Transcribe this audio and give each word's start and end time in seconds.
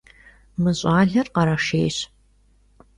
Mı 0.61 0.71
ş'aler 0.79 1.27
khereşşêyş. 1.35 1.97